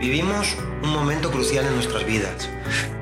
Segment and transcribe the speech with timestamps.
[0.00, 2.50] Vivimos un momento crucial en nuestras vidas.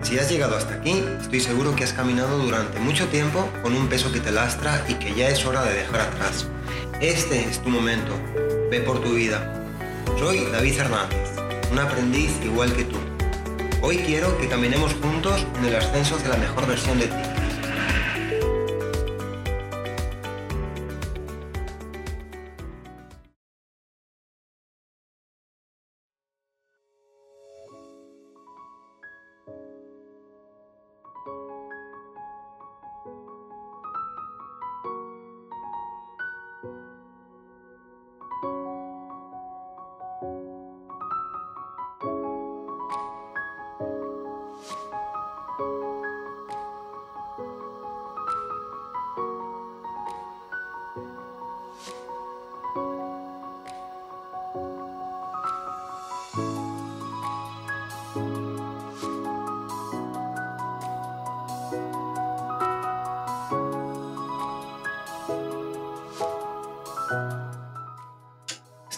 [0.02, 3.88] Si has llegado hasta aquí, estoy seguro que has caminado durante mucho tiempo con un
[3.88, 6.46] peso que te lastra y que ya es hora de dejar atrás.
[7.00, 8.12] Este es tu momento.
[8.70, 9.64] Ve por tu vida.
[10.18, 11.30] Soy David Hernández,
[11.72, 12.96] un aprendiz igual que tú.
[13.82, 17.33] Hoy quiero que caminemos juntos en el ascenso hacia la mejor versión de ti.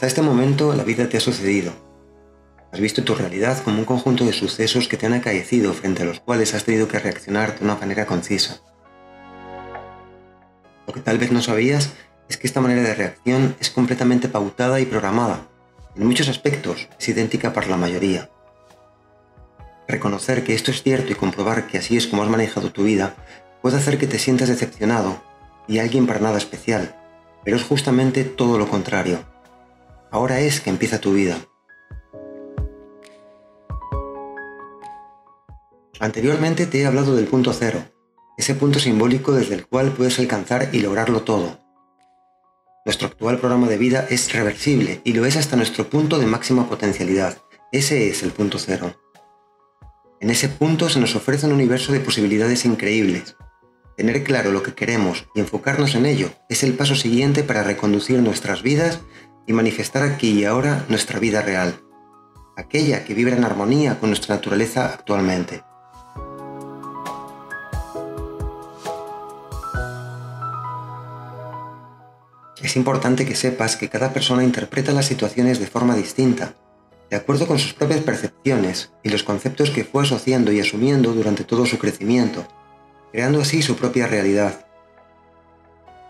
[0.06, 1.72] Hasta este momento la vida te ha sucedido.
[2.70, 6.06] Has visto tu realidad como un conjunto de sucesos que te han acaecido frente a
[6.06, 8.60] los cuales has tenido que reaccionar de una manera concisa.
[10.86, 11.92] Lo que tal vez no sabías
[12.28, 15.48] es que esta manera de reacción es completamente pautada y programada.
[15.96, 18.30] En muchos aspectos es idéntica para la mayoría.
[19.88, 23.16] Reconocer que esto es cierto y comprobar que así es como has manejado tu vida
[23.60, 25.20] puede hacer que te sientas decepcionado
[25.66, 26.94] y alguien para nada especial,
[27.44, 29.34] pero es justamente todo lo contrario
[30.16, 31.36] Ahora es que empieza tu vida.
[36.00, 37.84] Anteriormente te he hablado del punto cero,
[38.38, 41.60] ese punto simbólico desde el cual puedes alcanzar y lograrlo todo.
[42.86, 46.66] Nuestro actual programa de vida es reversible y lo es hasta nuestro punto de máxima
[46.66, 47.36] potencialidad.
[47.70, 48.98] Ese es el punto cero.
[50.22, 53.36] En ese punto se nos ofrece un universo de posibilidades increíbles.
[53.98, 58.20] Tener claro lo que queremos y enfocarnos en ello es el paso siguiente para reconducir
[58.20, 59.00] nuestras vidas
[59.46, 61.80] y manifestar aquí y ahora nuestra vida real,
[62.56, 65.62] aquella que vibra en armonía con nuestra naturaleza actualmente.
[72.62, 76.54] Es importante que sepas que cada persona interpreta las situaciones de forma distinta,
[77.08, 81.44] de acuerdo con sus propias percepciones y los conceptos que fue asociando y asumiendo durante
[81.44, 82.46] todo su crecimiento,
[83.12, 84.66] creando así su propia realidad.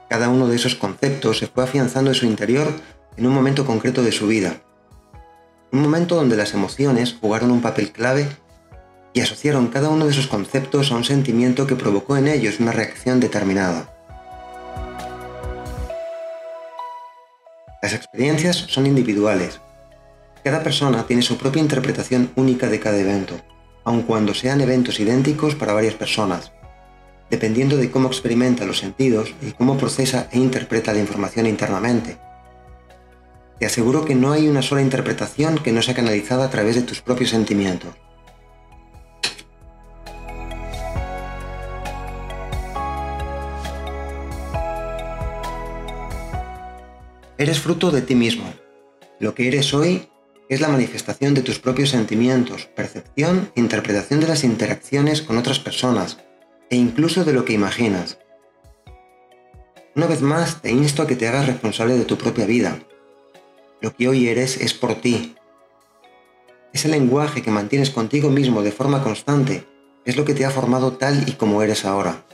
[0.08, 2.72] Cada uno de esos conceptos se fue afianzando en su interior
[3.16, 4.62] en un momento concreto de su vida.
[5.72, 8.28] Un momento donde las emociones jugaron un papel clave
[9.12, 12.72] y asociaron cada uno de esos conceptos a un sentimiento que provocó en ellos una
[12.72, 13.92] reacción determinada.
[17.82, 19.60] Las experiencias son individuales.
[20.44, 23.36] Cada persona tiene su propia interpretación única de cada evento,
[23.84, 26.52] aun cuando sean eventos idénticos para varias personas,
[27.30, 32.25] dependiendo de cómo experimenta los sentidos y cómo procesa e interpreta la información internamente.
[33.58, 36.82] Te aseguro que no hay una sola interpretación que no sea canalizada a través de
[36.82, 37.94] tus propios sentimientos.
[47.38, 48.52] Eres fruto de ti mismo.
[49.20, 50.08] Lo que eres hoy
[50.48, 55.58] es la manifestación de tus propios sentimientos, percepción e interpretación de las interacciones con otras
[55.58, 56.18] personas
[56.70, 58.18] e incluso de lo que imaginas.
[59.94, 62.78] Una vez más, te insto a que te hagas responsable de tu propia vida,
[63.80, 65.34] lo que hoy eres es por ti.
[66.72, 69.66] Ese lenguaje que mantienes contigo mismo de forma constante
[70.04, 72.24] es lo que te ha formado tal y como eres ahora.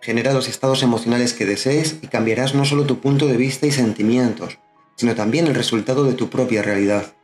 [0.00, 3.72] Genera los estados emocionales que desees y cambiarás no solo tu punto de vista y
[3.72, 4.58] sentimientos,
[4.94, 7.14] sino también el resultado de tu propia realidad.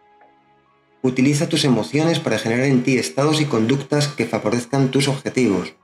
[1.02, 5.74] Utiliza tus emociones para generar en ti estados y conductas que favorezcan tus objetivos.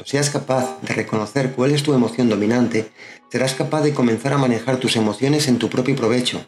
[0.00, 2.90] Cuando seas capaz de reconocer cuál es tu emoción dominante,
[3.30, 6.42] serás capaz de comenzar a manejar tus emociones en tu propio provecho.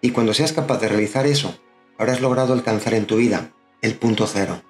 [0.00, 1.56] Y cuando seas capaz de realizar eso,
[1.98, 4.60] habrás logrado alcanzar en tu vida el punto cero.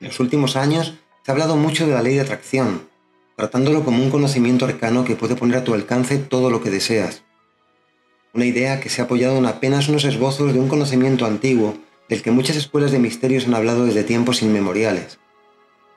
[0.00, 2.88] En los últimos años se ha hablado mucho de la ley de atracción,
[3.36, 7.22] tratándolo como un conocimiento arcano que puede poner a tu alcance todo lo que deseas.
[8.34, 12.22] Una idea que se ha apoyado en apenas unos esbozos de un conocimiento antiguo del
[12.22, 15.18] que muchas escuelas de misterios han hablado desde tiempos inmemoriales,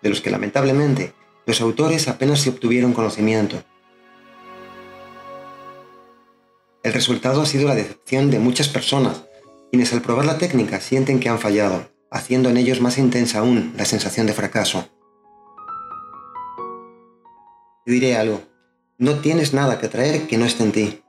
[0.02, 1.14] de los que lamentablemente
[1.46, 3.64] los autores apenas se obtuvieron conocimiento.
[6.84, 9.26] El resultado ha sido la decepción de muchas personas,
[9.72, 13.74] quienes al probar la técnica sienten que han fallado, haciendo en ellos más intensa aún
[13.78, 14.88] la sensación de fracaso.
[17.86, 18.42] Te diré algo.
[18.98, 21.02] No tienes nada que atraer que no esté en ti.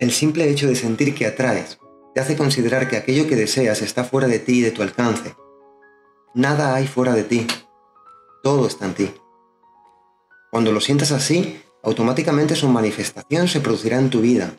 [0.00, 1.78] El simple hecho de sentir que atraes
[2.14, 5.34] te hace considerar que aquello que deseas está fuera de ti y de tu alcance.
[6.32, 7.46] Nada hay fuera de ti.
[8.42, 9.14] Todo está en ti.
[10.50, 14.54] Cuando lo sientas así, automáticamente su manifestación se producirá en tu vida,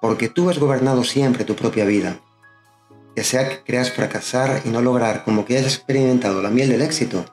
[0.00, 2.20] porque tú has gobernado siempre tu propia vida.
[3.16, 6.82] Ya sea que creas fracasar y no lograr como que hayas experimentado la miel del
[6.82, 7.24] éxito,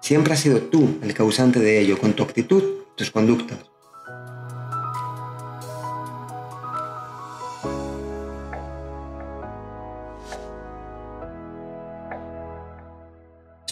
[0.00, 2.62] siempre has sido tú el causante de ello con tu actitud,
[2.96, 3.71] tus conductas.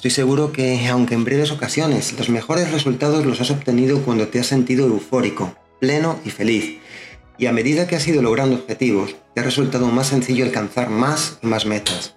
[0.00, 4.40] Estoy seguro que, aunque en breves ocasiones, los mejores resultados los has obtenido cuando te
[4.40, 6.80] has sentido eufórico, pleno y feliz.
[7.36, 11.38] Y a medida que has ido logrando objetivos, te ha resultado más sencillo alcanzar más
[11.42, 12.16] y más metas.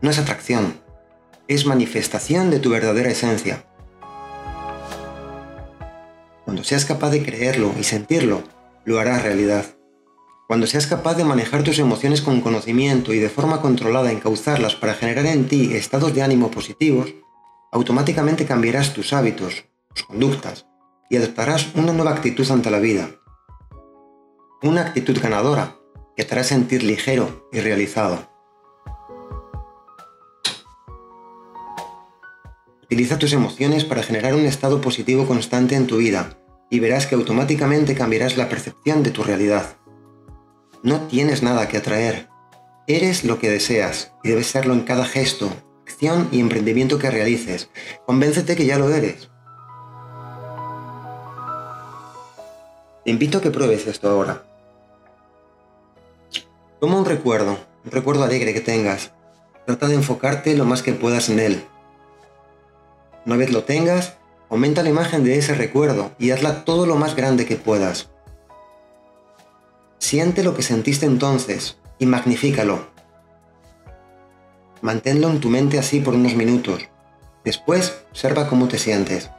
[0.00, 0.74] No es atracción,
[1.46, 3.64] es manifestación de tu verdadera esencia.
[6.44, 8.42] Cuando seas capaz de creerlo y sentirlo,
[8.84, 9.66] lo harás realidad.
[10.48, 14.94] Cuando seas capaz de manejar tus emociones con conocimiento y de forma controlada encauzarlas para
[14.94, 17.14] generar en ti estados de ánimo positivos,
[17.70, 20.66] automáticamente cambiarás tus hábitos, tus conductas
[21.08, 23.10] y adoptarás una nueva actitud ante la vida.
[24.62, 25.76] Una actitud ganadora
[26.16, 28.30] que te hará sentir ligero y realizado.
[32.82, 36.38] Utiliza tus emociones para generar un estado positivo constante en tu vida
[36.70, 39.76] y verás que automáticamente cambiarás la percepción de tu realidad.
[40.84, 42.28] No tienes nada que atraer.
[42.88, 45.48] Eres lo que deseas y debes serlo en cada gesto,
[45.82, 47.70] acción y emprendimiento que realices.
[48.04, 49.30] Convéncete que ya lo eres.
[53.04, 54.42] Te invito a que pruebes esto ahora.
[56.80, 59.12] Toma un recuerdo, un recuerdo alegre que tengas.
[59.66, 61.64] Trata de enfocarte lo más que puedas en él.
[63.24, 64.14] Una vez lo tengas,
[64.50, 68.11] aumenta la imagen de ese recuerdo y hazla todo lo más grande que puedas.
[70.02, 72.88] Siente lo que sentiste entonces y magnifícalo.
[74.80, 76.88] Manténlo en tu mente así por unos minutos.
[77.44, 79.30] Después, observa cómo te sientes.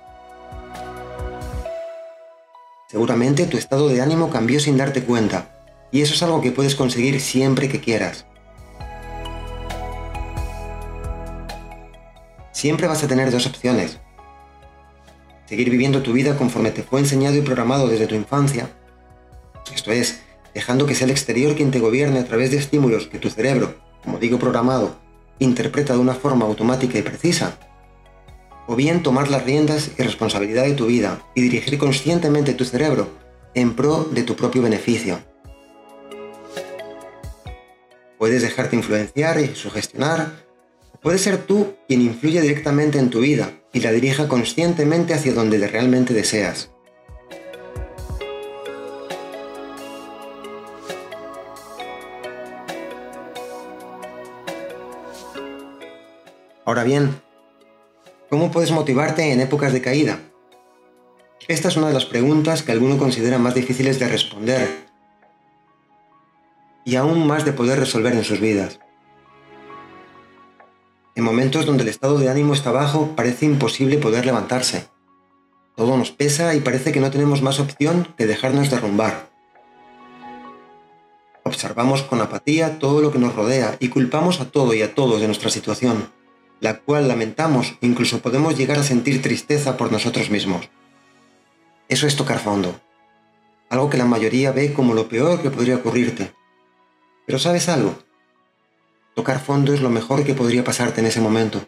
[2.88, 5.54] Seguramente tu estado de ánimo cambió sin darte cuenta,
[5.92, 8.26] y eso es algo que puedes conseguir siempre que quieras.
[12.54, 14.00] Siempre vas a tener dos opciones.
[15.46, 18.70] Seguir viviendo tu vida conforme te fue enseñado y programado desde tu infancia.
[19.76, 20.22] Esto es,
[20.54, 23.76] dejando que sea el exterior quien te gobierne a través de estímulos que tu cerebro,
[24.04, 24.96] como digo programado,
[25.40, 27.58] interpreta de una forma automática y precisa,
[28.68, 33.10] o bien tomar las riendas y responsabilidad de tu vida y dirigir conscientemente tu cerebro
[33.56, 35.20] en pro de tu propio beneficio.
[38.18, 40.46] Puedes dejarte influenciar y sugestionar,
[40.94, 45.34] o puedes ser tú quien influye directamente en tu vida y la dirija conscientemente hacia
[45.34, 46.70] donde realmente deseas.
[56.66, 57.22] Ahora bien,
[58.30, 60.20] ¿cómo puedes motivarte en épocas de caída?
[61.50, 64.70] Esta es una de las preguntas que alguno considera más difíciles de responder
[66.86, 68.80] y aún más de poder resolver en sus vidas.
[71.16, 74.88] En momentos donde el estado de ánimo está bajo, parece imposible poder levantarse.
[75.76, 79.30] Todo nos pesa y parece que no tenemos más opción que dejarnos derrumbar.
[81.44, 85.20] Observamos con apatía todo lo que nos rodea y culpamos a todo y a todos
[85.20, 86.08] de nuestra situación
[86.64, 90.70] la cual lamentamos incluso podemos llegar a sentir tristeza por nosotros mismos.
[91.90, 92.80] Eso es tocar fondo,
[93.70, 96.32] algo que la mayoría ve como lo peor que podría ocurrirte.
[97.28, 97.96] Pero ¿sabes algo?
[99.14, 101.68] Tocar fondo es lo mejor que podría pasarte en ese momento,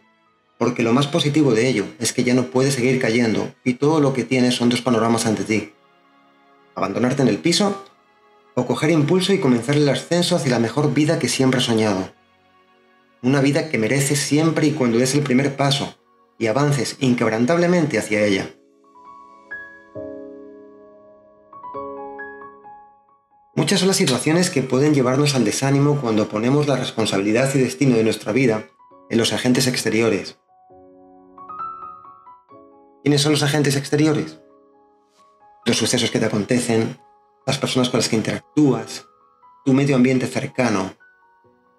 [0.58, 4.00] porque lo más positivo de ello es que ya no puedes seguir cayendo y todo
[4.00, 5.74] lo que tienes son dos panoramas ante ti.
[6.74, 7.84] Abandonarte en el piso
[8.54, 12.14] o coger impulso y comenzar el ascenso hacia la mejor vida que siempre has soñado
[13.26, 15.96] una vida que mereces siempre y cuando des el primer paso
[16.38, 18.52] y avances inquebrantablemente hacia ella.
[23.56, 27.96] Muchas son las situaciones que pueden llevarnos al desánimo cuando ponemos la responsabilidad y destino
[27.96, 28.70] de nuestra vida
[29.10, 30.38] en los agentes exteriores.
[33.02, 34.40] ¿Quiénes son los agentes exteriores?
[35.66, 37.00] Los sucesos que te acontecen,
[37.48, 39.08] las personas con las que interactúas,
[39.66, 40.94] tu medio ambiente cercano,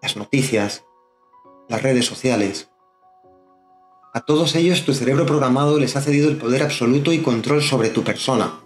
[0.03, 0.83] las noticias,
[1.69, 2.71] las redes sociales.
[4.15, 7.91] A todos ellos tu cerebro programado les ha cedido el poder absoluto y control sobre
[7.91, 8.61] tu persona.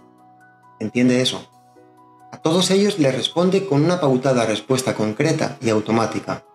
[0.79, 1.49] ¿Entiende eso?
[2.31, 6.45] A todos ellos les responde con una pautada respuesta concreta y automática.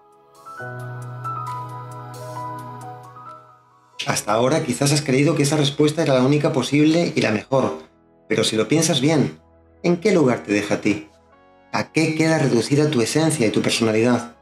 [4.07, 7.85] Hasta ahora quizás has creído que esa respuesta era la única posible y la mejor,
[8.29, 9.39] Pero si lo piensas bien,
[9.85, 11.09] ¿en qué lugar te deja a ti?
[11.73, 14.36] ¿A qué queda reducida tu esencia y tu personalidad?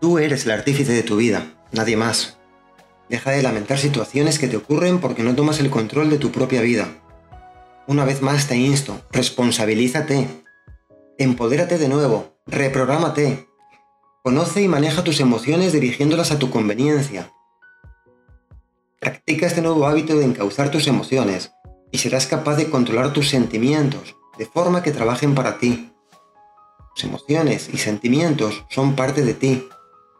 [0.00, 2.38] Tú eres el artífice de tu vida, nadie más.
[3.10, 6.62] Deja de lamentar situaciones que te ocurren porque no tomas el control de tu propia
[6.62, 6.88] vida.
[7.86, 10.26] Una vez más te insto, responsabilízate.
[11.18, 13.46] Empodérate de nuevo, reprográmate.
[14.22, 17.30] Conoce y maneja tus emociones dirigiéndolas a tu conveniencia.
[19.00, 21.52] Practica este nuevo hábito de encauzar tus emociones
[21.90, 25.92] y serás capaz de controlar tus sentimientos de forma que trabajen para ti.
[26.94, 29.68] Tus emociones y sentimientos son parte de ti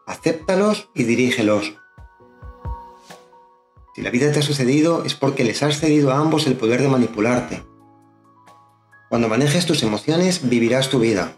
[0.07, 1.73] acéptalos y dirígelos.
[3.95, 6.81] Si la vida te ha sucedido es porque les has cedido a ambos el poder
[6.81, 7.63] de manipularte.
[9.09, 11.33] Cuando manejes tus emociones, vivirás tu vida.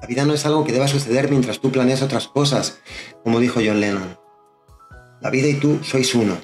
[0.00, 2.80] La vida no es algo que deba suceder mientras tú planeas otras cosas,
[3.22, 4.18] como dijo John Lennon.
[5.20, 6.36] La vida y tú sois uno,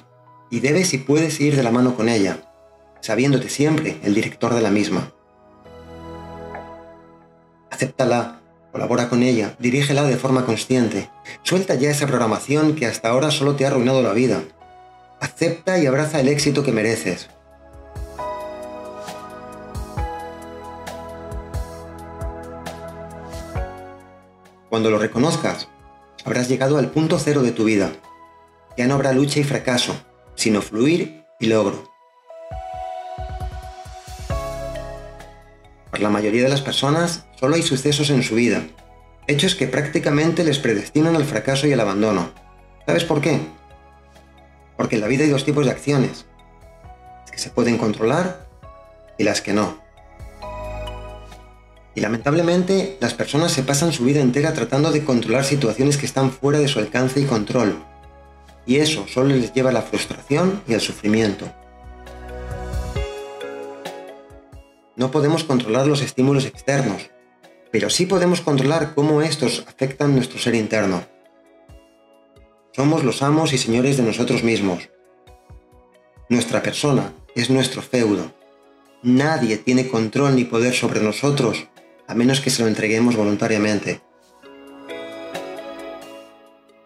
[0.49, 2.53] y debes y puedes ir de la mano con ella,
[3.01, 5.11] sabiéndote siempre el director de la misma.
[7.71, 8.41] Acéptala
[8.77, 11.09] Colabora con ella, dirígela de forma consciente.
[11.41, 14.43] Suelta ya esa programación que hasta ahora solo te ha arruinado la vida.
[15.19, 17.27] Acepta y abraza el éxito que mereces.
[24.69, 25.69] Cuando lo reconozcas,
[26.23, 27.93] habrás llegado al punto cero de tu vida.
[28.77, 29.95] Ya no habrá lucha y fracaso,
[30.35, 31.91] sino fluir y logro.
[35.89, 38.63] Para la mayoría de las personas solo hay sucesos en su vida,
[39.27, 42.31] hechos que prácticamente les predestinan al fracaso y al abandono.
[42.85, 43.39] ¿Sabes por qué?
[44.75, 46.25] Porque en la vida hay dos tipos de acciones,
[47.21, 48.47] las que se pueden controlar
[49.17, 49.77] y las que no.
[51.95, 56.31] Y lamentablemente las personas se pasan su vida entera tratando de controlar situaciones que están
[56.31, 57.83] fuera de su alcance y control.
[58.67, 61.51] Y eso solo les lleva a la frustración y al sufrimiento.
[64.95, 67.09] No podemos controlar los estímulos externos,
[67.71, 71.05] pero sí podemos controlar cómo estos afectan nuestro ser interno.
[72.73, 74.89] Somos los amos y señores de nosotros mismos.
[76.29, 78.33] Nuestra persona es nuestro feudo.
[79.01, 81.67] Nadie tiene control ni poder sobre nosotros
[82.07, 84.01] a menos que se lo entreguemos voluntariamente.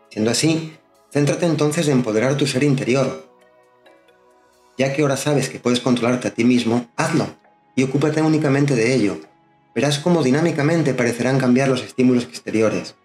[0.10, 0.74] Siendo así,
[1.12, 3.30] céntrate entonces en empoderar tu ser interior.
[4.78, 7.28] Ya que ahora sabes que puedes controlarte a ti mismo, hazlo
[7.76, 9.20] y ocúpate únicamente de ello.
[9.74, 12.96] Verás cómo dinámicamente parecerán cambiar los estímulos exteriores.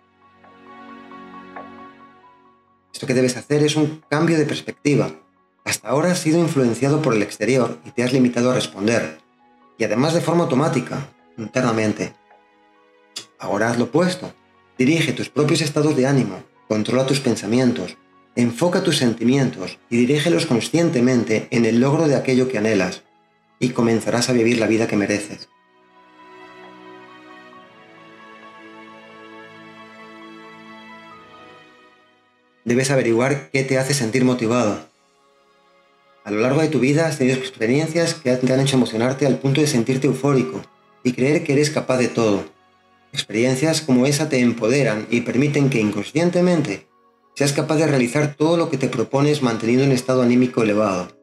[2.92, 5.10] Esto que debes hacer es un cambio de perspectiva.
[5.64, 9.18] Hasta ahora has sido influenciado por el exterior y te has limitado a responder,
[9.78, 12.14] y además de forma automática, internamente.
[13.38, 14.32] Ahora haz lo opuesto.
[14.78, 17.96] Dirige tus propios estados de ánimo, controla tus pensamientos,
[18.34, 23.04] enfoca tus sentimientos y dirígelos conscientemente en el logro de aquello que anhelas
[23.58, 25.48] y comenzarás a vivir la vida que mereces.
[32.66, 34.78] Debes averiguar qué te hace sentir motivado.
[36.24, 39.38] A lo largo de tu vida has tenido experiencias que te han hecho emocionarte al
[39.38, 40.60] punto de sentirte eufórico
[41.02, 42.44] y creer que eres capaz de todo.
[43.14, 46.86] Experiencias como esa te empoderan y permiten que inconscientemente
[47.34, 51.16] seas capaz de realizar todo lo que te propones manteniendo un estado anímico elevado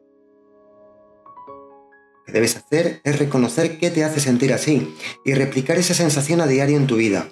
[2.24, 6.46] que debes hacer es reconocer qué te hace sentir así y replicar esa sensación a
[6.46, 7.28] diario en tu vida.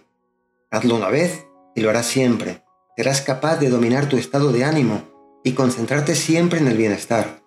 [0.71, 2.62] Hazlo una vez y lo harás siempre.
[2.96, 5.02] Serás capaz de dominar tu estado de ánimo
[5.42, 7.42] y concentrarte siempre en el bienestar.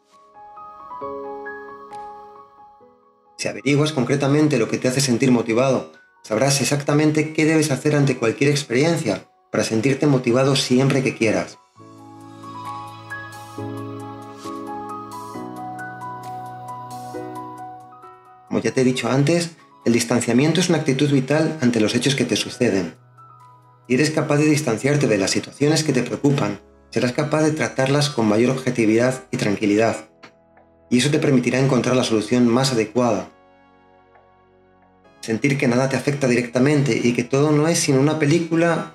[3.37, 5.91] Si averiguas concretamente lo que te hace sentir motivado,
[6.23, 11.59] sabrás exactamente qué debes hacer ante cualquier experiencia para sentirte motivado siempre que quieras.
[18.47, 19.51] Como ya te he dicho antes,
[19.85, 23.04] el distanciamiento es una actitud vital ante los hechos que te suceden.
[23.87, 28.09] Si eres capaz de distanciarte de las situaciones que te preocupan, serás capaz de tratarlas
[28.09, 30.09] con mayor objetividad y tranquilidad.
[30.89, 33.29] Y eso te permitirá encontrar la solución más adecuada.
[35.21, 38.93] Sentir que nada te afecta directamente y que todo no es sino una película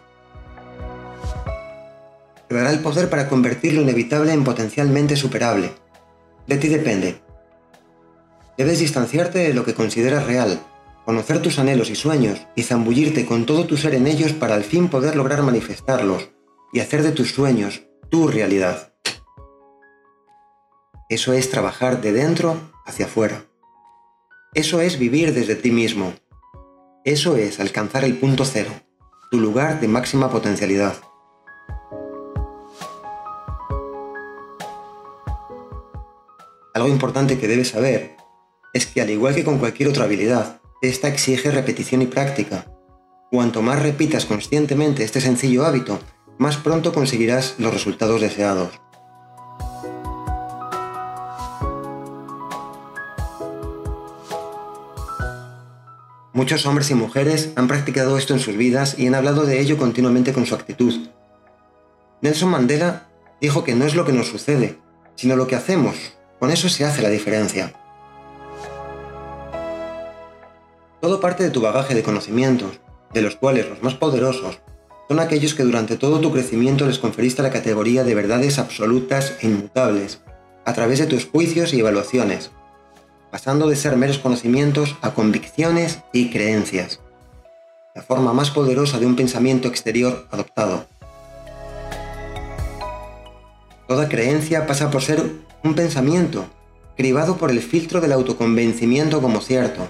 [2.48, 5.70] te dará el poder para convertir lo inevitable en potencialmente superable.
[6.48, 7.20] De ti depende,
[8.60, 10.60] Debes distanciarte de lo que consideras real,
[11.10, 14.62] conocer tus anhelos y sueños y zambullirte con todo tu ser en ellos para al
[14.62, 16.30] fin poder lograr manifestarlos
[16.72, 18.94] y hacer de tus sueños tu realidad.
[21.08, 23.44] Eso es trabajar de dentro hacia afuera.
[24.54, 26.14] Eso es vivir desde ti mismo.
[27.04, 28.70] Eso es alcanzar el punto cero.
[29.32, 30.94] tu lugar de máxima potencialidad.
[36.72, 38.14] Algo importante que debes saber
[38.72, 42.64] es que al igual que con cualquier otra habilidad, esta exige repetición y práctica.
[43.30, 46.00] Cuanto más repitas conscientemente este sencillo hábito,
[46.38, 48.80] más pronto conseguirás los resultados deseados.
[56.32, 59.76] Muchos hombres y mujeres han practicado esto en sus vidas y han hablado de ello
[59.76, 61.08] continuamente con su actitud.
[62.22, 63.10] Nelson Mandela
[63.40, 64.78] dijo que no es lo que nos sucede,
[65.16, 66.14] sino lo que hacemos.
[66.38, 67.74] Con eso se hace la diferencia.
[71.00, 72.80] Todo parte de tu bagaje de conocimientos,
[73.12, 74.60] de los cuales los más poderosos
[75.08, 79.46] son aquellos que durante todo tu crecimiento les conferiste la categoría de verdades absolutas e
[79.46, 80.20] inmutables,
[80.64, 82.52] a través de tus juicios y evaluaciones,
[83.30, 87.00] pasando de ser meros conocimientos a convicciones y creencias,
[87.94, 90.86] la forma más poderosa de un pensamiento exterior adoptado.
[93.88, 95.24] Toda creencia pasa por ser
[95.64, 96.44] un pensamiento,
[96.96, 99.88] cribado por el filtro del autoconvencimiento como cierto,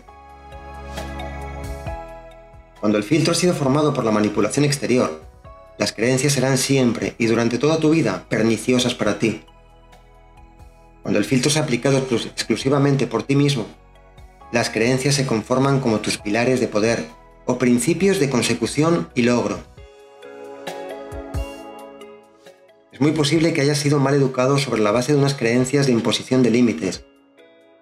[2.80, 5.22] cuando el filtro ha sido formado por la manipulación exterior,
[5.78, 9.42] las creencias serán siempre y durante toda tu vida perniciosas para ti.
[11.02, 13.66] Cuando el filtro ha aplicado exclusivamente por ti mismo,
[14.52, 17.06] las creencias se conforman como tus pilares de poder
[17.46, 19.58] o principios de consecución y logro.
[22.92, 25.92] Es muy posible que hayas sido mal educado sobre la base de unas creencias de
[25.92, 27.04] imposición de límites,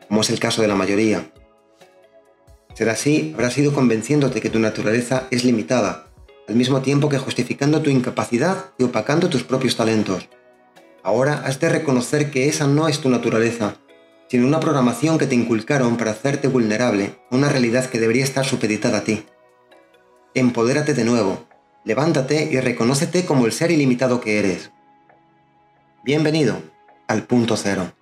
[0.08, 1.30] como es el caso de la mayoría,
[2.78, 6.12] ser así, habrás ido convenciéndote que tu naturaleza es limitada,
[6.48, 10.28] al mismo tiempo que justificando tu incapacidad y opacando tus propios talentos.
[11.02, 13.74] Ahora has de reconocer que esa no es tu naturaleza,
[14.28, 18.46] sino una programación que te inculcaron para hacerte vulnerable a una realidad que debería estar
[18.46, 19.24] supeditada a ti.
[20.34, 21.48] Empodérate de nuevo,
[21.84, 24.70] levántate y reconócete como el ser ilimitado que eres.
[26.04, 26.62] Bienvenido
[27.08, 27.97] al punto cero.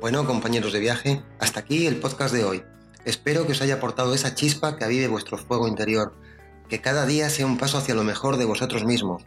[0.00, 2.62] Bueno, compañeros de viaje, hasta aquí el podcast de hoy.
[3.04, 6.14] Espero que os haya aportado esa chispa que avive vuestro fuego interior,
[6.68, 9.24] que cada día sea un paso hacia lo mejor de vosotros mismos.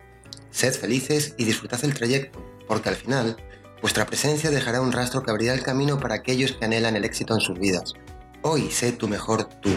[0.49, 3.36] Sed felices y disfrutad el trayecto, porque al final,
[3.81, 7.34] vuestra presencia dejará un rastro que abrirá el camino para aquellos que anhelan el éxito
[7.34, 7.93] en sus vidas.
[8.41, 9.71] Hoy sé tu mejor tú.